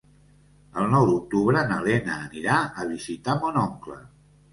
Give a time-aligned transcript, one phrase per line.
[0.83, 3.99] El nou d'octubre na Lena anirà a visitar mon oncle.